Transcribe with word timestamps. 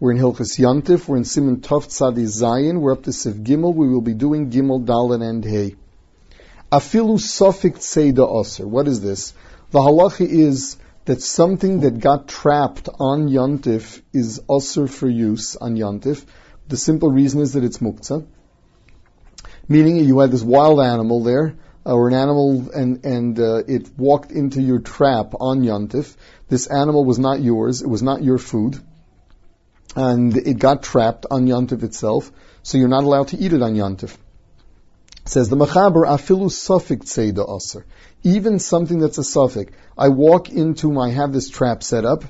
We're 0.00 0.12
in 0.12 0.16
Hilchas 0.16 0.58
Yantif. 0.58 1.08
We're 1.08 1.18
in 1.18 1.24
Siman 1.24 1.56
Tov 1.58 1.88
Tzadi 1.88 2.24
Zayin. 2.24 2.80
We're 2.80 2.92
up 2.92 3.02
to 3.02 3.12
Sif 3.12 3.34
Gimel. 3.34 3.74
We 3.74 3.86
will 3.86 4.00
be 4.00 4.14
doing 4.14 4.50
Gimel, 4.50 4.86
Dalet, 4.86 5.22
and 5.22 5.44
Hey. 5.44 5.76
Afilu 6.72 7.18
Sofik 7.18 7.76
Tzeda 7.76 8.40
Aser. 8.40 8.66
What 8.66 8.88
is 8.88 9.02
this? 9.02 9.34
The 9.72 9.80
halacha 9.80 10.26
is 10.26 10.78
that 11.04 11.20
something 11.20 11.80
that 11.80 12.00
got 12.00 12.28
trapped 12.28 12.88
on 12.98 13.28
Yantif 13.28 14.00
is 14.14 14.40
Aser 14.50 14.86
for 14.86 15.06
use 15.06 15.56
on 15.56 15.76
Yantif. 15.76 16.24
The 16.68 16.78
simple 16.78 17.12
reason 17.12 17.42
is 17.42 17.52
that 17.52 17.62
it's 17.62 17.76
Muktzah. 17.76 18.24
Meaning 19.68 19.96
you 19.96 20.20
had 20.20 20.30
this 20.30 20.42
wild 20.42 20.80
animal 20.80 21.24
there, 21.24 21.56
or 21.84 22.08
an 22.08 22.14
animal, 22.14 22.70
and, 22.70 23.04
and 23.04 23.38
uh, 23.38 23.64
it 23.68 23.90
walked 23.98 24.32
into 24.32 24.62
your 24.62 24.78
trap 24.78 25.34
on 25.38 25.60
Yantif. 25.60 26.16
This 26.48 26.68
animal 26.68 27.04
was 27.04 27.18
not 27.18 27.42
yours. 27.42 27.82
It 27.82 27.88
was 27.88 28.02
not 28.02 28.22
your 28.22 28.38
food 28.38 28.80
and 29.96 30.36
it 30.36 30.58
got 30.58 30.82
trapped 30.82 31.26
on 31.30 31.46
Yantif 31.46 31.82
itself, 31.82 32.30
so 32.62 32.78
you're 32.78 32.88
not 32.88 33.04
allowed 33.04 33.28
to 33.28 33.36
eat 33.36 33.52
it 33.52 33.62
on 33.62 33.74
Yantif. 33.74 34.16
Says 35.24 35.48
the 35.48 35.56
Machaber, 35.56 36.06
afilu 36.06 36.50
safik 36.50 37.04
tzeda 37.04 37.56
aser. 37.56 37.84
Even 38.22 38.58
something 38.58 38.98
that's 38.98 39.18
a 39.18 39.24
suffix. 39.24 39.72
I 39.96 40.08
walk 40.08 40.50
into 40.50 40.90
my, 40.90 41.08
I 41.08 41.10
have 41.10 41.32
this 41.32 41.48
trap 41.48 41.82
set 41.82 42.04
up, 42.04 42.24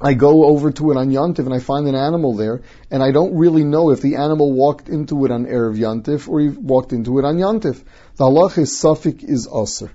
I 0.00 0.14
go 0.14 0.44
over 0.44 0.72
to 0.72 0.90
it 0.90 0.96
on 0.96 1.10
Yantif 1.10 1.40
and 1.40 1.54
I 1.54 1.60
find 1.60 1.86
an 1.86 1.94
animal 1.94 2.34
there, 2.34 2.62
and 2.90 3.02
I 3.02 3.12
don't 3.12 3.36
really 3.36 3.64
know 3.64 3.90
if 3.90 4.00
the 4.00 4.16
animal 4.16 4.52
walked 4.52 4.88
into 4.88 5.24
it 5.24 5.30
on 5.30 5.46
Erev 5.46 5.78
Yantif 5.78 6.28
or 6.28 6.40
he 6.40 6.48
walked 6.48 6.92
into 6.92 7.18
it 7.18 7.24
on 7.24 7.36
Yantif. 7.36 7.82
The 8.16 8.24
halach 8.24 8.58
is 8.58 8.76
suffix 8.76 9.22
is 9.22 9.46
aser. 9.46 9.92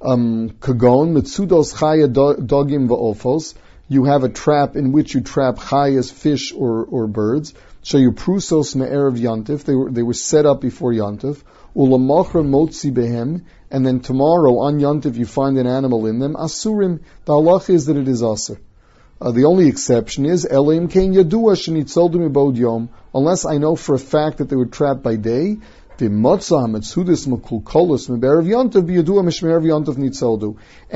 Um, 0.00 0.50
kagon, 0.60 1.14
chaya 1.14 2.08
dogim 2.08 2.88
va'ofos, 2.88 3.54
you 3.88 4.04
have 4.04 4.24
a 4.24 4.28
trap 4.28 4.76
in 4.76 4.92
which 4.92 5.14
you 5.14 5.20
trap 5.20 5.56
chayas, 5.56 6.12
fish 6.12 6.52
or, 6.52 6.84
or 6.84 7.06
birds. 7.06 7.54
Shayu 7.84 8.10
prusos 8.12 8.74
me'erev 8.74 9.16
yantif. 9.16 9.64
They 9.64 9.74
were, 9.74 9.90
they 9.90 10.02
were 10.02 10.14
set 10.14 10.44
up 10.44 10.60
before 10.60 10.92
yantif. 10.92 11.42
Ulamachra 11.76 12.44
motzi 12.44 12.92
behem. 12.92 13.42
And 13.70 13.86
then 13.86 14.00
tomorrow 14.00 14.58
on 14.58 14.80
yantif 14.80 15.16
you 15.16 15.26
find 15.26 15.56
an 15.58 15.66
animal 15.66 16.06
in 16.06 16.18
them. 16.18 16.34
Asurim. 16.34 17.00
The 17.26 17.32
halach 17.32 17.70
is 17.70 17.86
that 17.86 17.96
it 17.96 18.08
is 18.08 18.22
asur. 18.22 18.58
Uh, 19.20 19.30
the 19.30 19.44
only 19.44 19.68
exception 19.68 20.26
is 20.26 20.44
elim 20.44 20.88
kain 20.88 21.14
yadua 21.14 21.54
shenitzoldum 21.54 22.56
yom. 22.56 22.88
Unless 23.14 23.46
I 23.46 23.58
know 23.58 23.76
for 23.76 23.94
a 23.94 23.98
fact 23.98 24.38
that 24.38 24.50
they 24.50 24.56
were 24.56 24.66
trapped 24.66 25.02
by 25.02 25.16
day, 25.16 25.58
and 25.98 26.04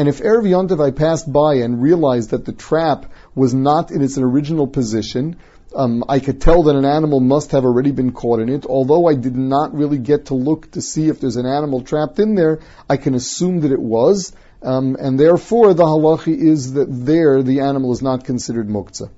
if 0.08 0.20
Erev 0.20 0.44
Yontav 0.44 0.84
I 0.84 0.90
passed 0.90 1.32
by 1.32 1.54
and 1.54 1.82
realized 1.82 2.30
that 2.30 2.44
the 2.44 2.52
trap 2.52 3.06
was 3.34 3.54
not 3.54 3.90
in 3.90 4.02
its 4.02 4.18
original 4.18 4.66
position, 4.66 5.36
um, 5.74 6.04
I 6.08 6.18
could 6.18 6.40
tell 6.42 6.64
that 6.64 6.76
an 6.76 6.84
animal 6.84 7.20
must 7.20 7.52
have 7.52 7.64
already 7.64 7.92
been 7.92 8.12
caught 8.12 8.40
in 8.40 8.50
it. 8.50 8.66
Although 8.66 9.06
I 9.06 9.14
did 9.14 9.36
not 9.36 9.74
really 9.74 9.98
get 9.98 10.26
to 10.26 10.34
look 10.34 10.70
to 10.72 10.82
see 10.82 11.08
if 11.08 11.18
there's 11.18 11.36
an 11.36 11.46
animal 11.46 11.80
trapped 11.80 12.18
in 12.18 12.34
there, 12.34 12.60
I 12.88 12.98
can 12.98 13.14
assume 13.14 13.60
that 13.60 13.72
it 13.72 13.80
was, 13.80 14.32
um, 14.62 14.96
and 15.00 15.18
therefore 15.18 15.72
the 15.72 15.84
halachi 15.84 16.36
is 16.36 16.74
that 16.74 16.88
there 16.90 17.42
the 17.42 17.60
animal 17.60 17.92
is 17.92 18.02
not 18.02 18.24
considered 18.24 18.68
muktzah. 18.68 19.08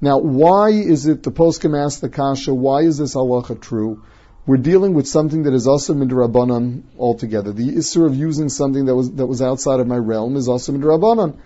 Now, 0.00 0.18
why 0.18 0.70
is 0.70 1.06
it 1.06 1.22
the 1.22 1.32
poskim 1.32 1.76
asked 1.76 2.00
the 2.00 2.08
kasha? 2.08 2.54
Why 2.54 2.82
is 2.82 2.96
this 2.96 3.14
halacha 3.14 3.60
true? 3.60 4.02
We're 4.48 4.56
dealing 4.56 4.94
with 4.94 5.06
something 5.06 5.42
that 5.42 5.52
is 5.52 5.66
also 5.66 5.92
midrabanan 5.92 6.82
altogether. 6.98 7.52
The 7.52 7.76
issue 7.76 8.06
of 8.06 8.14
using 8.14 8.48
something 8.48 8.86
that 8.86 8.94
was 8.96 9.10
that 9.16 9.26
was 9.26 9.42
outside 9.42 9.78
of 9.78 9.86
my 9.86 9.98
realm 9.98 10.36
is 10.36 10.48
also 10.48 10.72
midrabanan. 10.72 11.36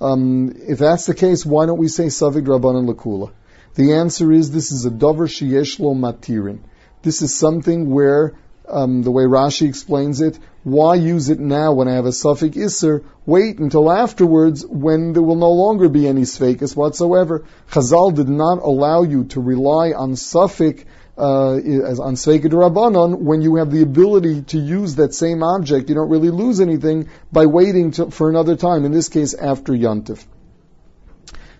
Um, 0.00 0.54
if 0.68 0.78
that's 0.78 1.06
the 1.06 1.14
case, 1.14 1.44
why 1.44 1.66
don't 1.66 1.78
we 1.78 1.88
say 1.88 2.06
savig 2.06 2.46
drabanan 2.46 2.88
lakula? 2.88 3.32
The 3.74 3.94
answer 3.94 4.30
is 4.30 4.52
this 4.52 4.70
is 4.70 4.84
a 4.84 4.90
dover 4.90 5.26
sheyeshlo 5.26 5.96
matirin. 6.04 6.60
This 7.02 7.20
is 7.20 7.36
something 7.36 7.90
where 7.90 8.34
um, 8.68 9.02
the 9.02 9.10
way 9.10 9.24
Rashi 9.24 9.68
explains 9.68 10.20
it, 10.20 10.38
why 10.62 10.94
use 10.94 11.30
it 11.30 11.40
now 11.40 11.72
when 11.72 11.88
I 11.88 11.94
have 11.94 12.06
a 12.06 12.12
suffix 12.12 12.56
isser? 12.56 13.04
Wait 13.26 13.58
until 13.58 13.90
afterwards 13.90 14.64
when 14.64 15.12
there 15.14 15.22
will 15.22 15.42
no 15.48 15.50
longer 15.50 15.88
be 15.88 16.06
any 16.06 16.22
sfekas 16.22 16.76
whatsoever. 16.76 17.44
Chazal 17.72 18.14
did 18.14 18.28
not 18.28 18.58
allow 18.58 19.02
you 19.02 19.24
to 19.34 19.40
rely 19.40 19.92
on 19.92 20.14
suffix 20.14 20.84
uh, 21.16 21.56
as 21.56 22.00
on 22.00 22.14
Sveika 22.14 22.44
Rabbanon, 22.44 23.18
when 23.18 23.42
you 23.42 23.56
have 23.56 23.70
the 23.70 23.82
ability 23.82 24.42
to 24.42 24.58
use 24.58 24.96
that 24.96 25.14
same 25.14 25.42
object, 25.42 25.88
you 25.88 25.94
don't 25.94 26.08
really 26.08 26.30
lose 26.30 26.60
anything 26.60 27.08
by 27.30 27.46
waiting 27.46 27.90
to, 27.92 28.10
for 28.10 28.30
another 28.30 28.56
time, 28.56 28.84
in 28.84 28.92
this 28.92 29.08
case 29.08 29.34
after 29.34 29.72
Yantif. 29.72 30.24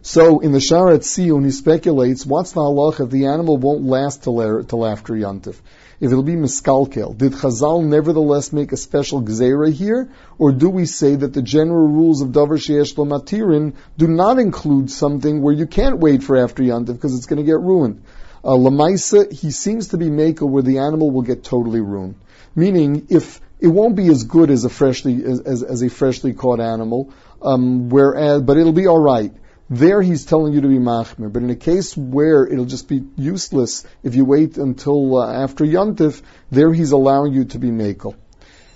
So 0.04 0.40
in 0.40 0.50
the 0.50 0.60
Shaar 0.60 0.86
Hatziyun, 0.86 1.44
he 1.44 1.52
speculates, 1.52 2.26
what's 2.26 2.52
the 2.52 2.60
halach 2.60 2.98
if 3.00 3.10
the 3.10 3.26
animal 3.26 3.56
won't 3.56 3.84
last 3.84 4.24
till, 4.24 4.64
till 4.64 4.84
after 4.84 5.12
Yantif? 5.12 5.60
If 6.00 6.10
it'll 6.10 6.24
be 6.24 6.34
miskalkel, 6.34 7.16
did 7.16 7.32
Chazal 7.32 7.84
nevertheless 7.84 8.52
make 8.52 8.72
a 8.72 8.76
special 8.76 9.22
gzera 9.22 9.72
here, 9.72 10.10
or 10.38 10.50
do 10.50 10.68
we 10.68 10.86
say 10.86 11.14
that 11.14 11.32
the 11.32 11.42
general 11.42 11.86
rules 11.86 12.22
of 12.22 12.30
davar 12.30 12.58
sheyesh 12.58 12.96
matirin 12.96 13.74
do 13.96 14.08
not 14.08 14.40
include 14.40 14.90
something 14.90 15.40
where 15.40 15.54
you 15.54 15.68
can't 15.68 15.98
wait 15.98 16.24
for 16.24 16.36
after 16.36 16.64
Yantif 16.64 16.94
because 16.94 17.14
it's 17.14 17.26
going 17.26 17.38
to 17.38 17.46
get 17.46 17.60
ruined? 17.60 18.02
Uh, 18.44 18.50
Lamaisa, 18.50 19.32
he 19.32 19.50
seems 19.50 19.88
to 19.88 19.98
be 19.98 20.06
makel 20.06 20.48
where 20.48 20.62
the 20.62 20.78
animal 20.78 21.10
will 21.10 21.22
get 21.22 21.44
totally 21.44 21.80
ruined. 21.80 22.16
Meaning, 22.56 23.06
if 23.08 23.40
it 23.60 23.68
won't 23.68 23.94
be 23.94 24.08
as 24.08 24.24
good 24.24 24.50
as 24.50 24.64
a 24.64 24.68
freshly 24.68 25.24
as, 25.24 25.40
as, 25.40 25.62
as 25.62 25.82
a 25.82 25.88
freshly 25.88 26.32
caught 26.32 26.60
animal, 26.60 27.12
um, 27.40 27.88
whereas, 27.88 28.42
but 28.42 28.56
it'll 28.56 28.72
be 28.72 28.88
all 28.88 28.98
right. 29.00 29.32
There, 29.70 30.02
he's 30.02 30.26
telling 30.26 30.52
you 30.52 30.60
to 30.62 30.68
be 30.68 30.78
machmir. 30.78 31.32
But 31.32 31.42
in 31.44 31.50
a 31.50 31.56
case 31.56 31.96
where 31.96 32.44
it'll 32.44 32.66
just 32.66 32.88
be 32.88 33.04
useless 33.16 33.86
if 34.02 34.16
you 34.16 34.24
wait 34.24 34.58
until 34.58 35.18
uh, 35.18 35.32
after 35.32 35.64
yontif, 35.64 36.20
there 36.50 36.72
he's 36.74 36.90
allowing 36.90 37.32
you 37.32 37.44
to 37.46 37.58
be 37.58 37.68
makel. 37.70 38.16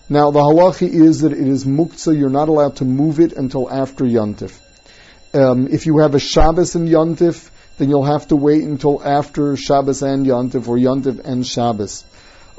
Now, 0.08 0.30
the 0.30 0.38
halachi 0.38 0.88
is 0.88 1.22
that 1.22 1.32
it 1.32 1.46
is 1.46 1.64
muktzah. 1.64 2.16
You're 2.16 2.30
not 2.30 2.48
allowed 2.48 2.76
to 2.76 2.84
move 2.84 3.18
it 3.18 3.32
until 3.32 3.68
after 3.68 4.04
yontif. 4.04 4.58
Um, 5.34 5.66
if 5.66 5.84
you 5.86 5.98
have 5.98 6.14
a 6.14 6.20
Shabbos 6.20 6.76
in 6.76 6.86
yontif, 6.86 7.50
then 7.78 7.90
you'll 7.90 8.04
have 8.04 8.28
to 8.28 8.36
wait 8.36 8.64
until 8.64 9.02
after 9.02 9.56
Shabbos 9.56 10.02
and 10.02 10.26
Yontif 10.26 10.68
or 10.68 10.76
Yontif 10.76 11.24
and 11.24 11.46
Shabbos. 11.46 12.04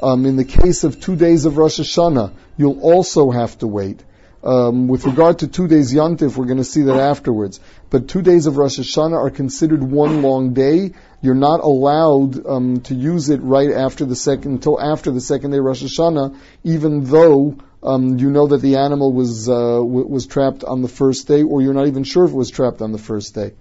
Um, 0.00 0.26
in 0.26 0.36
the 0.36 0.44
case 0.44 0.84
of 0.84 1.00
two 1.00 1.16
days 1.16 1.44
of 1.44 1.56
Rosh 1.56 1.80
Hashanah, 1.80 2.32
you'll 2.56 2.80
also 2.80 3.30
have 3.30 3.58
to 3.58 3.66
wait. 3.66 4.04
Um, 4.44 4.86
with 4.86 5.04
regard 5.04 5.40
to 5.40 5.48
two 5.48 5.66
days 5.66 5.92
Yontif, 5.92 6.36
we're 6.36 6.46
going 6.46 6.58
to 6.58 6.64
see 6.64 6.82
that 6.82 6.96
afterwards. 6.96 7.58
But 7.90 8.06
two 8.06 8.22
days 8.22 8.46
of 8.46 8.56
Rosh 8.56 8.78
Hashanah 8.78 9.16
are 9.16 9.30
considered 9.30 9.82
one 9.82 10.22
long 10.22 10.54
day. 10.54 10.92
You're 11.20 11.34
not 11.34 11.60
allowed 11.60 12.46
um, 12.46 12.80
to 12.82 12.94
use 12.94 13.30
it 13.30 13.42
right 13.42 13.72
after 13.72 14.04
the 14.04 14.14
second, 14.14 14.52
until 14.52 14.80
after 14.80 15.10
the 15.10 15.20
second 15.20 15.50
day 15.50 15.58
Rosh 15.58 15.82
Hashanah, 15.82 16.36
even 16.62 17.02
though 17.02 17.58
um, 17.82 18.18
you 18.18 18.30
know 18.30 18.46
that 18.46 18.62
the 18.62 18.76
animal 18.76 19.12
was 19.12 19.48
uh, 19.48 19.52
w- 19.52 20.06
was 20.06 20.26
trapped 20.26 20.62
on 20.62 20.82
the 20.82 20.88
first 20.88 21.26
day, 21.26 21.42
or 21.42 21.60
you're 21.60 21.74
not 21.74 21.88
even 21.88 22.04
sure 22.04 22.24
if 22.24 22.30
it 22.30 22.36
was 22.36 22.50
trapped 22.50 22.80
on 22.80 22.92
the 22.92 22.98
first 22.98 23.34
day. 23.34 23.54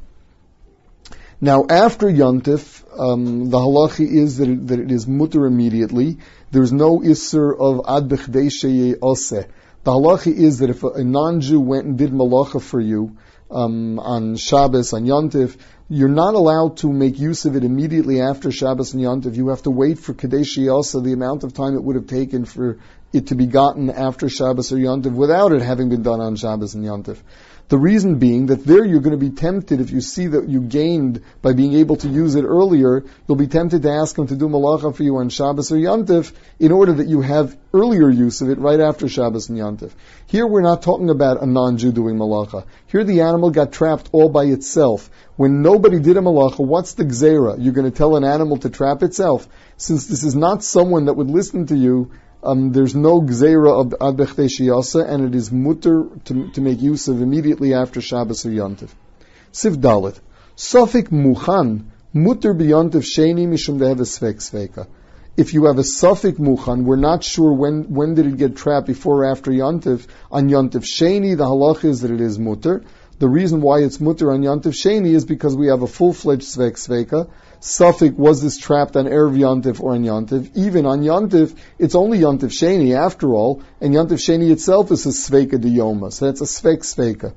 Now, 1.40 1.66
after 1.70 2.08
Yontif, 2.08 2.84
um, 3.00 3.52
the 3.52 3.59
halachi 3.59 4.12
is 4.12 4.38
that 4.38 4.50
it, 4.50 4.68
that 4.68 4.80
it 4.80 4.92
is 4.92 5.06
mutter 5.06 5.46
immediately. 5.46 6.18
There's 6.50 6.74
no 6.74 7.00
isser 7.00 7.56
of 7.56 7.81
ad 7.88 8.09
bechdei 8.09 8.96
oseh. 8.96 9.47
The 9.84 9.92
halachi 9.92 10.34
is 10.34 10.59
that 10.59 10.72
if 10.72 10.84
a, 10.84 10.88
a 10.88 11.03
non-Jew 11.03 11.59
went 11.59 11.86
and 11.86 11.97
did 11.97 12.12
malacha 12.12 12.59
for 12.59 12.81
you 12.81 13.18
um, 13.52 14.00
on 14.00 14.36
Shabbos, 14.36 14.94
on 14.94 15.06
Yontif, 15.06 15.58
you're 15.90 16.09
not 16.09 16.34
allowed 16.34 16.78
to 16.78 16.92
make 16.92 17.18
use 17.18 17.46
of 17.46 17.56
it 17.56 17.64
immediately 17.64 18.22
after 18.22 18.52
Shabbos 18.52 18.94
and 18.94 19.02
Yontif. 19.02 19.36
You 19.36 19.50
have 19.50 19.64
to 19.64 19.72
wait 19.72 20.00
for 20.00 20.14
Kadesh 20.14 20.58
Yasa, 20.58 21.03
the 21.03 21.14
amount 21.14 21.44
of 21.44 21.53
time 21.53 21.75
it 21.75 21.84
would 21.84 21.96
have 21.96 22.08
taken 22.08 22.44
for 22.44 22.80
it 23.14 23.28
to 23.28 23.36
be 23.36 23.46
gotten 23.46 23.90
after 23.90 24.28
Shabbos 24.28 24.74
or 24.74 24.78
Yontif 24.78 25.14
without 25.14 25.53
it 25.53 25.62
having 25.62 25.90
been 25.90 26.03
done 26.03 26.20
on 26.20 26.36
Shabbos 26.36 26.76
and 26.76 26.84
Yontif. 26.84 27.18
The 27.70 27.78
reason 27.78 28.18
being 28.18 28.46
that 28.46 28.64
there 28.64 28.86
you're 28.86 29.02
going 29.02 29.18
to 29.18 29.30
be 29.30 29.36
tempted 29.36 29.81
if 29.81 29.92
you 29.92 30.00
see 30.00 30.28
that 30.28 30.47
you 30.47 30.62
gained 30.62 31.22
by 31.42 31.52
being 31.52 31.74
able 31.74 31.97
to 31.97 32.08
use 32.08 32.36
it 32.36 32.46
earlier, 32.46 33.03
you'll 33.28 33.38
be 33.38 33.47
tempted 33.47 33.82
to 33.82 33.91
ask 33.91 34.17
him 34.17 34.28
to 34.28 34.38
do 34.38 34.47
malacha 34.47 34.96
for 34.96 35.03
you 35.03 35.17
on 35.17 35.28
Shabbos 35.28 35.70
or 35.70 35.76
Yantif 35.76 36.32
in 36.59 36.72
order 36.72 36.94
that 36.94 37.09
you 37.09 37.20
have 37.20 37.58
earlier 37.73 38.09
use 38.09 38.40
of 38.40 38.50
it 38.50 38.58
right 38.58 38.79
after 38.79 39.09
Shabbos 39.09 39.50
and 39.50 39.58
Yantif. 39.58 39.91
Here 40.28 40.47
we're 40.47 40.61
not 40.61 40.82
talking 40.82 41.09
about 41.09 41.44
a 41.44 41.46
non-Jew 41.46 41.91
doing 41.91 42.16
malacha. 42.16 42.66
Here 42.88 43.03
the 43.03 43.22
animal 43.22 43.52
got 43.52 43.73
trapped 43.73 44.09
all 44.14 44.29
by 44.29 44.46
itself. 44.46 45.09
When 45.37 45.61
nobody 45.61 45.99
did 45.99 46.17
a 46.17 46.22
malacha, 46.22 46.66
what's 46.66 46.93
the 46.93 47.05
gzera? 47.05 47.57
You're 47.59 47.73
going 47.73 47.89
to 47.89 47.95
tell 47.95 48.16
an 48.16 48.23
animal 48.23 48.57
to 48.57 48.72
trap 48.72 49.03
itself. 49.03 49.47
Since 49.78 50.07
this 50.07 50.23
is 50.23 50.35
not 50.35 50.63
someone 50.63 51.05
that 51.05 51.13
would 51.13 51.29
listen 51.29 51.67
to 51.67 51.78
you, 51.78 52.09
um, 52.43 52.72
there's 52.72 52.95
no 52.95 53.22
gzeira 53.22 53.72
of 53.81 53.93
ad 53.93 54.17
shiyasa, 54.17 55.07
and 55.07 55.25
it 55.25 55.35
is 55.35 55.51
mutter 55.51 56.07
to, 56.25 56.49
to, 56.49 56.61
make 56.61 56.81
use 56.81 57.07
of 57.07 57.22
immediately 57.22 57.75
after 57.75 58.01
Shabbos 58.01 58.47
or 58.47 58.49
Yontif. 58.49 58.89
Siv 59.53 59.75
Dalit. 59.75 60.19
Sofik 60.55 61.09
muchan, 61.09 61.85
mutter 62.13 62.55
biyontif 62.55 63.05
sheni 63.05 63.47
mishum 63.47 63.78
dehev 63.78 63.99
sveka. 63.99 64.87
If 65.35 65.53
you 65.53 65.66
have 65.66 65.78
a 65.78 65.84
suffik 65.84 66.39
muchan, 66.39 66.84
we're 66.84 66.95
not 66.95 67.23
sure 67.23 67.53
when, 67.53 67.93
when 67.93 68.16
did 68.16 68.25
it 68.25 68.37
get 68.37 68.55
trapped, 68.55 68.87
before 68.87 69.23
or 69.23 69.25
after 69.25 69.51
Yontif. 69.51 70.07
On 70.31 70.49
Yontif 70.49 70.84
sheni, 70.84 71.37
the 71.37 71.45
halach 71.45 71.85
is 71.85 72.01
that 72.01 72.09
it 72.09 72.22
is 72.22 72.39
mutter. 72.39 72.84
The 73.19 73.28
reason 73.28 73.61
why 73.61 73.79
it's 73.79 73.99
mutter 73.99 74.31
on 74.31 74.43
Yantiv 74.43 74.73
Sheni 74.73 75.16
is 75.16 75.25
because 75.25 75.55
we 75.55 75.67
have 75.67 75.81
a 75.81 75.87
full-fledged 75.87 76.43
Svek 76.43 76.73
Sveka. 76.73 77.28
Suffolk 77.59 78.16
was 78.16 78.43
this 78.43 78.59
trapped 78.59 78.96
on 78.96 79.05
Erev 79.05 79.35
Yantiv 79.35 79.81
or 79.81 79.93
on 79.93 80.03
Yantiv. 80.03 80.52
Even 80.55 80.85
on 80.85 81.02
Yantiv, 81.02 81.58
it's 81.79 81.96
only 81.96 82.19
Yantiv 82.19 82.52
Sheni 82.52 82.96
after 82.96 83.34
all, 83.34 83.64
and 83.81 83.96
Yantiv 83.96 84.19
Sheni 84.19 84.52
itself 84.52 84.91
is 84.91 85.08
a 85.08 85.09
Sveka 85.09 85.59
de 85.59 85.69
Yoma, 85.69 86.14
so 86.14 86.28
that's 86.28 86.41
a 86.41 86.43
Svek 86.43 86.81
Sveka. 86.81 87.34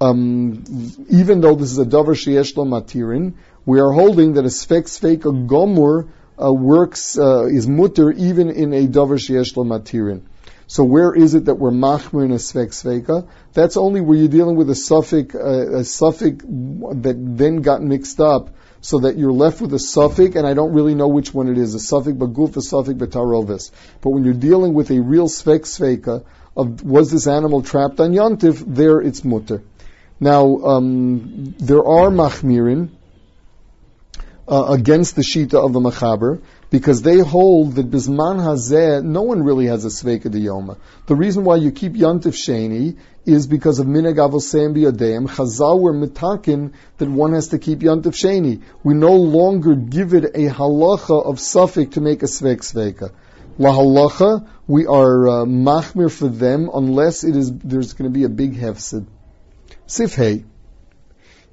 Um, 0.00 0.64
even 1.08 1.40
though 1.40 1.54
this 1.54 1.70
is 1.70 1.78
a 1.78 1.86
Dover 1.86 2.14
Sheyesh 2.14 2.54
Matirin, 2.54 3.34
we 3.64 3.80
are 3.80 3.92
holding 3.92 4.34
that 4.34 4.44
a 4.44 4.48
Svek 4.48 4.86
Sveka 4.86 5.46
Gomur 5.46 6.08
uh, 6.42 6.52
works, 6.52 7.16
uh, 7.16 7.44
is 7.44 7.68
mutter 7.68 8.10
even 8.10 8.50
in 8.50 8.74
a 8.74 8.88
Dover 8.88 9.18
Sheyesh 9.18 9.54
Matirin. 9.54 10.22
So 10.68 10.82
where 10.82 11.14
is 11.14 11.34
it 11.34 11.44
that 11.44 11.54
we're 11.54 11.70
machmir 11.70 12.24
in 12.24 12.32
a 12.32 12.36
svek 12.36 12.70
sveka? 12.70 13.28
That's 13.52 13.76
only 13.76 14.00
where 14.00 14.18
you're 14.18 14.28
dealing 14.28 14.56
with 14.56 14.68
a 14.68 14.74
suffix, 14.74 15.34
a 15.34 15.84
suffix 15.84 16.44
that 16.44 17.16
then 17.18 17.62
got 17.62 17.82
mixed 17.82 18.20
up, 18.20 18.50
so 18.80 19.00
that 19.00 19.16
you're 19.16 19.32
left 19.32 19.60
with 19.60 19.72
a 19.74 19.78
suffix, 19.78 20.36
and 20.36 20.46
I 20.46 20.54
don't 20.54 20.72
really 20.72 20.94
know 20.94 21.08
which 21.08 21.32
one 21.32 21.48
it 21.48 21.58
is, 21.58 21.74
a 21.74 21.80
suffix 21.80 22.16
baguf, 22.16 22.56
a 22.56 22.62
suffix 22.62 22.98
betarovis. 22.98 23.70
But 24.00 24.10
when 24.10 24.24
you're 24.24 24.34
dealing 24.34 24.74
with 24.74 24.90
a 24.90 25.00
real 25.00 25.28
svek 25.28 25.62
sveka 25.62 26.24
of 26.56 26.82
was 26.82 27.10
this 27.10 27.26
animal 27.26 27.62
trapped 27.62 28.00
on 28.00 28.12
yontif, 28.12 28.62
there 28.66 29.00
it's 29.00 29.24
mutter. 29.24 29.62
Now 30.18 30.56
um, 30.58 31.54
there 31.58 31.84
are 31.84 32.10
machmirin 32.10 32.90
uh, 34.48 34.66
against 34.68 35.16
the 35.16 35.22
shita 35.22 35.54
of 35.54 35.72
the 35.72 35.80
machaber 35.80 36.40
because 36.70 37.02
they 37.02 37.18
hold 37.18 37.74
that 37.76 37.90
bisman 37.90 38.38
hazeh, 38.38 39.02
no 39.04 39.22
one 39.22 39.42
really 39.42 39.66
has 39.66 39.84
a 39.84 39.88
sveka 39.88 40.24
diyoma. 40.24 40.78
The 41.06 41.14
reason 41.14 41.44
why 41.44 41.56
you 41.56 41.70
keep 41.70 41.92
yantif 41.94 42.34
sheni 42.34 42.96
is 43.24 43.46
because 43.46 43.78
of 43.78 43.86
minag 43.86 44.16
avosem 44.16 44.74
biyadeim. 44.76 45.28
Chazal 45.28 45.80
were 45.80 45.94
mitakin 45.94 46.72
that 46.98 47.08
one 47.08 47.32
has 47.32 47.48
to 47.48 47.58
keep 47.58 47.80
yantif 47.80 48.14
sheni. 48.14 48.62
We 48.82 48.94
no 48.94 49.14
longer 49.14 49.74
give 49.74 50.14
it 50.14 50.24
a 50.24 50.48
halacha 50.48 51.24
of 51.24 51.40
suffix 51.40 51.94
to 51.94 52.00
make 52.00 52.22
a 52.22 52.26
svek 52.26 52.58
sveka. 52.58 53.12
La 53.58 53.70
halacha, 53.72 54.46
we 54.66 54.86
are 54.86 55.28
uh, 55.28 55.32
machmir 55.44 56.12
for 56.12 56.28
them 56.28 56.68
unless 56.72 57.24
it 57.24 57.36
is 57.36 57.52
there's 57.52 57.94
going 57.94 58.10
to 58.10 58.14
be 58.14 58.24
a 58.24 58.28
big 58.28 58.54
hefsid. 58.54 59.06
Sifhei. 59.86 60.44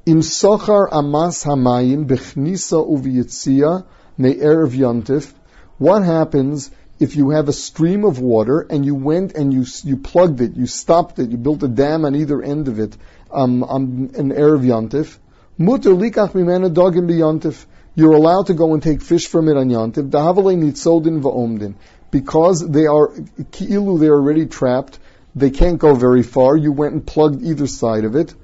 Im 0.06 0.20
sochar 0.20 0.90
amas 0.92 1.46
hamayim 1.46 2.06
bechnisa 2.06 2.86
uviyitzia 2.86 3.86
Me'erev 4.18 4.76
Yontif, 4.76 5.32
what 5.78 6.04
happens 6.04 6.72
if 7.00 7.16
you 7.16 7.30
have 7.30 7.48
a 7.48 7.54
stream 7.54 8.04
of 8.04 8.20
water 8.20 8.68
and 8.70 8.86
you 8.86 8.96
went 8.96 9.32
and 9.34 9.54
you 9.54 9.66
you 9.86 9.96
plugged 9.96 10.42
it, 10.42 10.58
you 10.58 10.68
stopped 10.68 11.20
it, 11.20 11.30
you 11.30 11.38
built 11.38 11.64
a 11.64 11.70
dam 11.70 12.04
on 12.04 12.16
either 12.16 12.42
end 12.42 12.68
of 12.68 12.80
it 12.80 12.98
um, 13.32 13.64
on 13.64 14.12
an 14.16 14.32
Erev 14.32 14.66
Yontif? 14.66 15.18
Mutter 15.58 15.92
likach 15.92 16.34
mimena 16.34 16.70
dogim 16.70 17.08
biyontif. 17.08 17.66
You're 17.96 18.12
allowed 18.12 18.48
to 18.48 18.54
go 18.56 18.74
and 18.74 18.84
take 18.84 19.02
fish 19.02 19.28
from 19.28 19.48
it 19.48 19.56
on 19.56 19.70
Yontif. 19.70 20.10
Dahavale 20.10 20.58
nitzodin 20.58 21.22
va'omdin. 21.22 21.76
Because 22.12 22.60
they 22.60 22.88
are, 22.88 23.08
ki'ilu, 23.54 24.02
they're 24.02 24.16
already 24.16 24.48
trapped. 24.48 25.00
They 25.34 25.50
can't 25.50 25.80
go 25.80 25.96
very 25.96 26.24
far. 26.24 26.58
You 26.58 26.74
went 26.74 26.94
and 26.94 27.08
plugged 27.08 27.42
either 27.42 27.68
side 27.68 28.04
of 28.04 28.18
it. 28.18 28.36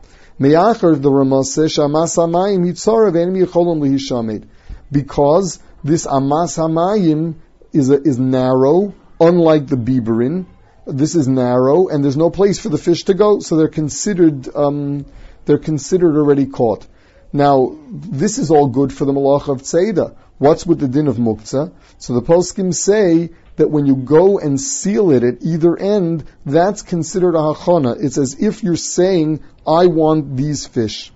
Me'achar 0.41 0.95
the 0.95 1.11
Ramah 1.11 1.43
says, 1.43 1.75
hamayim 1.75 2.65
hitzorav 2.65 3.15
enim 3.17 3.35
yicholim 3.35 3.81
lihishamed 3.81 4.47
because 4.89 5.59
this 5.83 6.07
amas 6.07 6.55
hamayim 6.55 7.35
is, 7.73 7.89
a, 7.89 8.01
is 8.01 8.17
narrow, 8.17 8.93
unlike 9.19 9.67
the 9.67 9.75
biberin. 9.75 10.45
This 10.87 11.15
is 11.15 11.27
narrow, 11.27 11.89
and 11.89 12.03
there's 12.03 12.15
no 12.15 12.29
place 12.29 12.57
for 12.57 12.69
the 12.69 12.77
fish 12.77 13.03
to 13.05 13.13
go, 13.13 13.39
so 13.39 13.57
they're 13.57 13.67
considered 13.67 14.47
um, 14.55 15.05
they're 15.45 15.57
considered 15.57 16.15
already 16.17 16.45
caught. 16.45 16.87
Now, 17.31 17.77
this 17.89 18.37
is 18.39 18.49
all 18.49 18.67
good 18.67 18.91
for 18.91 19.05
the 19.05 19.13
malach 19.13 19.49
of 19.49 19.61
tzeda. 19.61 20.15
What's 20.39 20.65
with 20.65 20.79
the 20.79 20.87
din 20.87 21.07
of 21.07 21.17
muktzah? 21.17 21.71
So 21.97 22.13
the 22.13 22.21
poskim 22.21 22.73
say 22.73 23.29
that 23.57 23.69
when 23.69 23.85
you 23.85 23.95
go 23.95 24.39
and 24.39 24.59
seal 24.59 25.11
it 25.11 25.23
at 25.23 25.41
either 25.41 25.77
end, 25.77 26.23
that's 26.45 26.81
considered 26.81 27.35
a 27.35 27.39
hachana. 27.39 28.01
It's 28.01 28.17
as 28.17 28.41
if 28.41 28.63
you're 28.63 28.77
saying, 28.77 29.41
I 29.67 29.87
want 29.87 30.37
these 30.37 30.65
fish. 30.65 31.11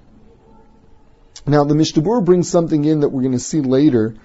Now, 1.47 1.63
the 1.63 1.75
Mishnah 1.75 2.21
brings 2.21 2.49
something 2.49 2.85
in 2.85 2.99
that 2.99 3.09
we're 3.09 3.21
going 3.21 3.33
to 3.33 3.39
see 3.39 3.61
later. 3.61 4.15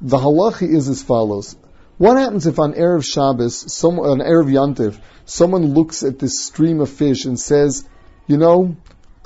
The 0.00 0.18
halacha 0.18 0.68
is 0.68 0.88
as 0.88 1.02
follows. 1.02 1.56
What 1.98 2.18
happens 2.18 2.46
if 2.46 2.58
on 2.58 2.74
Erev 2.74 3.04
Shabbos, 3.04 3.72
some, 3.72 3.98
on 3.98 4.18
Erev 4.18 4.50
Yantiv, 4.50 4.98
someone 5.24 5.72
looks 5.72 6.02
at 6.02 6.18
this 6.18 6.44
stream 6.44 6.80
of 6.80 6.90
fish 6.90 7.24
and 7.24 7.40
says, 7.40 7.88
you 8.26 8.36
know, 8.36 8.76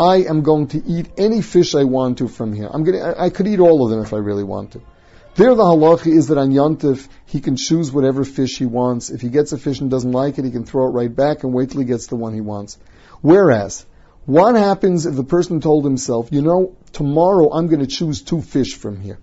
I 0.01 0.23
am 0.23 0.41
going 0.41 0.69
to 0.69 0.83
eat 0.83 1.11
any 1.19 1.43
fish 1.43 1.75
I 1.75 1.85
want 1.85 2.19
to 2.19 2.29
from 2.29 2.55
here. 2.55 2.71
I'm 2.73 2.85
going 2.85 2.99
to, 2.99 3.21
I 3.21 3.29
could 3.29 3.47
eat 3.47 3.61
all 3.61 3.85
of 3.85 3.91
them 3.91 4.01
if 4.01 4.15
I 4.15 4.17
really 4.17 4.45
want 4.45 4.73
to. 4.73 4.81
There 5.35 5.55
the 5.55 5.63
halacha 5.63 6.07
is 6.07 6.29
that 6.29 6.39
on 6.39 6.53
Yantiv, 6.53 7.07
he 7.27 7.41
can 7.41 7.57
choose 7.57 7.93
whatever 7.93 8.25
fish 8.25 8.57
he 8.57 8.65
wants. 8.65 9.11
If 9.11 9.21
he 9.21 9.29
gets 9.29 9.53
a 9.53 9.59
fish 9.59 9.81
and 9.81 9.91
doesn't 9.91 10.11
like 10.11 10.39
it, 10.39 10.47
he 10.47 10.51
can 10.51 10.65
throw 10.65 10.87
it 10.87 10.93
right 10.93 11.15
back 11.15 11.45
and 11.45 11.53
wait 11.53 11.71
till 11.71 11.81
he 11.83 11.87
gets 11.87 12.07
the 12.07 12.17
one 12.17 12.33
he 12.33 12.41
wants. 12.41 12.79
Whereas, 13.21 13.85
what 14.25 14.55
happens 14.55 15.05
if 15.05 15.15
the 15.17 15.23
person 15.23 15.61
told 15.61 15.85
himself, 15.85 16.31
you 16.33 16.41
know, 16.41 16.77
tomorrow 16.93 17.53
I'm 17.53 17.67
going 17.67 17.81
to 17.81 17.87
choose 17.87 18.23
two 18.23 18.41
fish 18.41 18.77
from 18.77 19.03
here? 19.03 19.19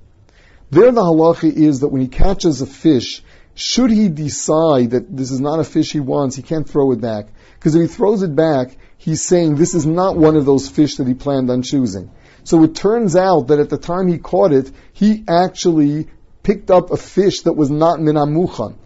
There 0.70 0.92
the 0.92 1.02
halacha 1.02 1.52
is 1.52 1.80
that 1.80 1.88
when 1.88 2.02
he 2.02 2.08
catches 2.08 2.62
a 2.62 2.68
fish, 2.68 3.24
should 3.56 3.90
he 3.90 4.10
decide 4.10 4.92
that 4.92 5.18
this 5.18 5.32
is 5.32 5.40
not 5.40 5.60
a 5.60 5.64
fish 5.64 5.92
he 5.92 6.00
wants, 6.00 6.36
he 6.36 6.44
can't 6.44 6.70
throw 6.70 6.92
it 6.92 7.02
back. 7.02 7.30
Because 7.56 7.74
if 7.74 7.82
he 7.82 7.88
throws 7.88 8.22
it 8.22 8.36
back, 8.36 8.78
he's 8.98 9.24
saying 9.24 9.56
this 9.56 9.74
is 9.74 9.86
not 9.86 10.18
one 10.18 10.36
of 10.36 10.46
those 10.46 10.68
fish 10.68 10.96
that 10.96 11.08
he 11.08 11.14
planned 11.14 11.50
on 11.50 11.62
choosing. 11.62 12.12
So 12.44 12.64
it 12.64 12.76
turns 12.76 13.16
out 13.16 13.48
that 13.48 13.60
at 13.60 13.70
the 13.70 13.78
time 13.78 14.08
he 14.08 14.18
caught 14.18 14.54
it, 14.54 14.72
he 14.94 15.24
actually 15.28 16.08
picked 16.44 16.72
up 16.72 16.92
a 16.92 16.98
fish 16.98 17.42
that 17.42 17.54
was 17.54 17.70
not 17.70 18.00
minamuchan. 18.00 18.78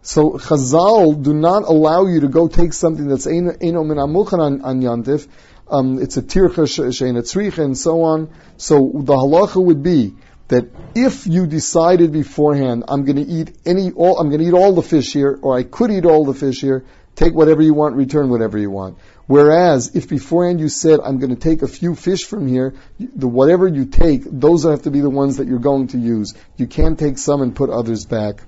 So 0.00 0.32
Chazal 0.32 1.22
do 1.22 1.32
not 1.32 1.62
allow 1.62 2.06
you 2.06 2.20
to 2.20 2.28
go 2.28 2.48
take 2.48 2.72
something 2.72 3.08
that's 3.08 3.26
Eino 3.26 3.86
Min 3.86 3.96
Amuchan 3.96 4.38
on, 4.38 4.62
on 4.62 4.82
Yantif. 4.82 5.26
Um, 5.66 6.00
it's 6.00 6.18
a 6.18 6.22
Tircha 6.22 6.66
Shein 6.66 7.16
Tzricha 7.16 7.64
and 7.64 7.76
so 7.76 8.02
on. 8.02 8.30
So 8.58 8.90
the 8.94 9.14
halacha 9.14 9.64
would 9.64 9.82
be 9.82 10.14
that 10.48 10.66
if 10.94 11.26
you 11.26 11.46
decided 11.46 12.12
beforehand, 12.12 12.84
I'm 12.86 13.04
going 13.04 13.16
to 13.16 13.22
eat 13.22 13.56
any, 13.64 13.92
all, 13.92 14.18
I'm 14.18 14.28
going 14.28 14.40
to 14.40 14.46
eat 14.46 14.52
all 14.52 14.74
the 14.74 14.82
fish 14.82 15.12
here, 15.12 15.38
or 15.40 15.56
I 15.56 15.62
could 15.62 15.90
eat 15.90 16.04
all 16.04 16.26
the 16.26 16.34
fish 16.34 16.60
here, 16.60 16.84
take 17.14 17.34
whatever 17.34 17.62
you 17.62 17.74
want, 17.74 17.96
return 17.96 18.28
whatever 18.28 18.58
you 18.58 18.70
want. 18.70 18.98
Whereas 19.26 19.94
if 19.94 20.08
beforehand 20.08 20.60
you 20.60 20.68
said, 20.68 21.00
I'm 21.00 21.18
going 21.18 21.34
to 21.34 21.40
take 21.40 21.62
a 21.62 21.68
few 21.68 21.94
fish 21.94 22.24
from 22.24 22.46
here, 22.46 22.74
the 22.98 23.28
whatever 23.28 23.66
you 23.66 23.86
take, 23.86 24.22
those 24.24 24.64
have 24.64 24.82
to 24.82 24.90
be 24.90 25.00
the 25.00 25.10
ones 25.10 25.38
that 25.38 25.48
you're 25.48 25.58
going 25.58 25.88
to 25.88 25.98
use. 25.98 26.34
You 26.56 26.66
can't 26.66 26.98
take 26.98 27.18
some 27.18 27.40
and 27.40 27.54
put 27.54 27.70
others 27.70 28.04
back. 28.04 28.42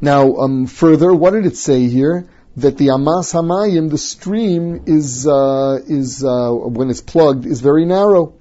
Now, 0.00 0.36
um, 0.36 0.66
further, 0.66 1.12
what 1.12 1.32
did 1.32 1.44
it 1.44 1.56
say 1.56 1.88
here? 1.88 2.26
That 2.56 2.78
the 2.78 2.90
Amas 2.90 3.32
Hamayim, 3.32 3.90
the 3.90 3.98
stream, 3.98 4.84
is 4.86 5.26
uh, 5.26 5.78
is 5.86 6.24
uh, 6.24 6.50
when 6.50 6.90
it's 6.90 7.00
plugged, 7.00 7.46
is 7.46 7.60
very 7.60 7.84
narrow. 7.84 8.34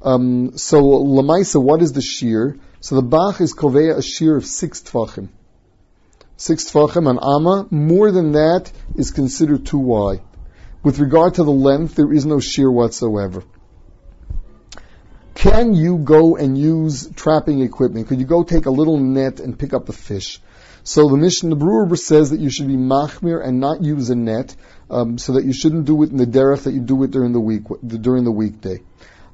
Um, 0.00 0.56
so 0.56 0.80
Lamaisa, 0.82 1.60
what 1.60 1.82
is 1.82 1.92
the 1.92 2.00
shear? 2.00 2.56
So 2.80 2.94
the 2.94 3.02
Bach 3.02 3.40
is 3.40 3.54
kovea 3.54 3.96
a 3.96 4.02
shear 4.02 4.36
of 4.36 4.46
six 4.46 4.80
tfachim. 4.80 5.28
Six 6.40 6.70
tfachim 6.70 7.08
on 7.08 7.18
Amma. 7.18 7.66
More 7.72 8.12
than 8.12 8.30
that 8.32 8.70
is 8.94 9.10
considered 9.10 9.66
too 9.66 9.78
wide. 9.78 10.20
With 10.84 11.00
regard 11.00 11.34
to 11.34 11.42
the 11.42 11.50
length, 11.50 11.96
there 11.96 12.12
is 12.12 12.24
no 12.24 12.38
shear 12.38 12.70
whatsoever. 12.70 13.42
Can 15.34 15.74
you 15.74 15.98
go 15.98 16.36
and 16.36 16.56
use 16.56 17.10
trapping 17.16 17.60
equipment? 17.62 18.06
Could 18.06 18.20
you 18.20 18.24
go 18.24 18.44
take 18.44 18.66
a 18.66 18.70
little 18.70 18.98
net 18.98 19.40
and 19.40 19.58
pick 19.58 19.74
up 19.74 19.86
the 19.86 19.92
fish? 19.92 20.40
So 20.84 21.08
the 21.08 21.16
Mishnah, 21.16 21.50
the 21.50 21.56
Brewer 21.56 21.96
says 21.96 22.30
that 22.30 22.38
you 22.38 22.50
should 22.50 22.68
be 22.68 22.76
machmir 22.76 23.44
and 23.44 23.58
not 23.58 23.82
use 23.82 24.08
a 24.08 24.14
net, 24.14 24.54
um, 24.88 25.18
so 25.18 25.32
that 25.32 25.44
you 25.44 25.52
shouldn't 25.52 25.86
do 25.86 26.00
it 26.04 26.10
in 26.10 26.18
the 26.18 26.26
derech 26.26 26.62
that 26.62 26.72
you 26.72 26.80
do 26.80 27.02
it 27.02 27.10
during 27.10 27.32
the 27.32 27.40
week 27.40 27.64
during 27.84 28.22
the 28.22 28.30
weekday. 28.30 28.80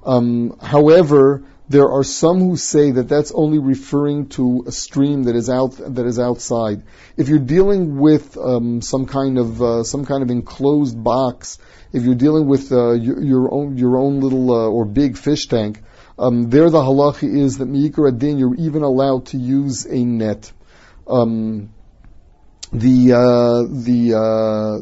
Um, 0.05 0.59
however, 0.59 1.43
there 1.69 1.91
are 1.91 2.05
some 2.05 2.41
who 2.41 2.57
say 2.57 2.91
that 2.91 3.09
that's 3.09 3.33
only 3.33 3.59
referring 3.59 4.29
to 4.29 4.65
a 4.67 4.73
stream 4.73 5.25
that 5.25 5.35
is 5.35 5.49
out 5.49 5.77
that 5.79 6.05
is 6.05 6.19
outside. 6.19 6.83
If 7.17 7.29
you're 7.29 7.39
dealing 7.39 7.99
with 7.99 8.37
um, 8.37 8.83
some 8.83 9.07
kind 9.07 9.39
of 9.39 9.63
uh, 9.63 9.83
some 9.85 10.05
kind 10.05 10.23
of 10.23 10.31
enclosed 10.31 11.03
box, 11.03 11.59
if 11.93 12.03
you're 12.03 12.17
dealing 12.17 12.47
with 12.47 12.71
uh, 12.71 12.93
your, 12.93 13.23
your, 13.23 13.55
own 13.55 13.79
your 13.79 13.97
own 13.97 14.21
little 14.21 14.51
uh, 14.51 14.69
or 14.69 14.85
big 14.85 15.17
fish 15.17 15.47
tank, 15.47 15.81
um, 16.19 16.51
there 16.51 16.69
the 16.69 16.81
halacha 16.81 17.35
is 17.35 17.59
that 17.59 17.69
miikar 17.69 18.09
adin 18.09 18.39
you're 18.39 18.55
even 18.57 18.83
allowed 18.83 19.27
to 19.27 19.39
use 19.39 19.87
a 19.87 20.05
net. 20.05 20.53
Um, 21.07 21.71
the 22.73 23.13
uh, 23.13 23.63
the 23.71 24.15
uh, 24.15 24.79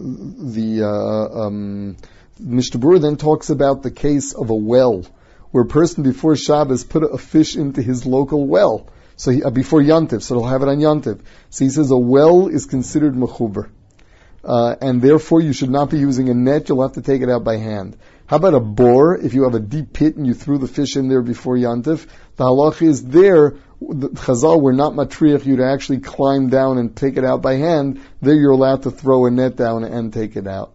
the 0.52 0.82
uh, 0.82 1.46
um, 1.46 1.96
Mishnah 2.40 2.98
then 2.98 3.16
talks 3.16 3.50
about 3.50 3.82
the 3.82 3.90
case 3.90 4.34
of 4.34 4.50
a 4.50 4.54
well, 4.54 5.04
where 5.52 5.62
a 5.62 5.66
person 5.66 6.02
before 6.02 6.34
Shabbos 6.34 6.82
put 6.82 7.04
a 7.04 7.18
fish 7.18 7.56
into 7.56 7.80
his 7.80 8.04
local 8.04 8.46
well. 8.46 8.88
So 9.16 9.30
he, 9.30 9.42
uh, 9.44 9.50
before 9.50 9.80
Yantiv, 9.80 10.22
so 10.22 10.34
he'll 10.34 10.48
have 10.48 10.62
it 10.62 10.68
on 10.68 10.78
Yantiv. 10.78 11.20
So 11.50 11.64
he 11.64 11.70
says 11.70 11.90
a 11.92 11.96
well 11.96 12.48
is 12.48 12.66
considered 12.66 13.14
mechuber. 13.14 13.68
uh, 14.44 14.74
and 14.80 15.00
therefore 15.00 15.40
you 15.40 15.52
should 15.52 15.70
not 15.70 15.90
be 15.90 15.98
using 15.98 16.28
a 16.28 16.34
net. 16.34 16.68
You'll 16.68 16.82
have 16.82 16.94
to 16.94 17.02
take 17.02 17.22
it 17.22 17.30
out 17.30 17.44
by 17.44 17.58
hand. 17.58 17.96
How 18.26 18.36
about 18.36 18.54
a 18.54 18.60
bore? 18.60 19.16
If 19.16 19.34
you 19.34 19.44
have 19.44 19.54
a 19.54 19.60
deep 19.60 19.92
pit 19.92 20.16
and 20.16 20.26
you 20.26 20.34
threw 20.34 20.58
the 20.58 20.68
fish 20.68 20.96
in 20.96 21.08
there 21.08 21.22
before 21.22 21.56
Yantif, 21.56 22.06
the 22.36 22.44
halach 22.44 22.82
is 22.82 23.04
there. 23.04 23.56
The 23.80 24.08
Chazal 24.08 24.60
were 24.60 24.72
not 24.72 24.94
matriach 24.94 25.44
you 25.44 25.56
to 25.56 25.64
actually 25.66 26.00
climb 26.00 26.48
down 26.48 26.78
and 26.78 26.96
take 26.96 27.16
it 27.16 27.24
out 27.24 27.42
by 27.42 27.54
hand. 27.56 28.00
There 28.20 28.34
you're 28.34 28.52
allowed 28.52 28.84
to 28.84 28.90
throw 28.90 29.26
a 29.26 29.30
net 29.30 29.56
down 29.56 29.84
and 29.84 30.12
take 30.12 30.36
it 30.36 30.46
out. 30.46 30.71